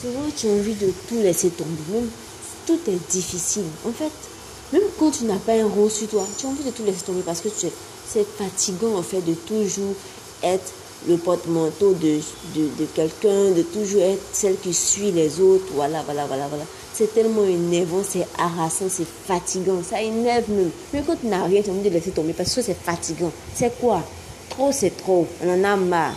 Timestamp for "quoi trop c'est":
23.80-24.96